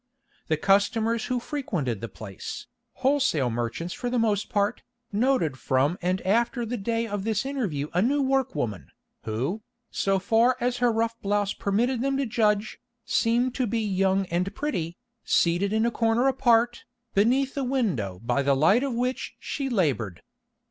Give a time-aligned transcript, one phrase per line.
[0.47, 4.81] The customers who frequented the place, wholesale merchants for the most part,
[5.11, 8.87] noted from and after the day of this interview a new workwoman,
[9.25, 9.61] who,
[9.91, 14.55] so far as her rough blouse permitted them to judge, seemed to be young and
[14.55, 16.83] pretty, seated in a corner apart,
[17.13, 20.23] beneath a window by the light of which she laboured.